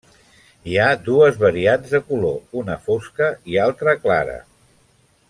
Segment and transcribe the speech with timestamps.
[0.71, 4.39] Hi ha dues variants de color, una fosca i altra clara.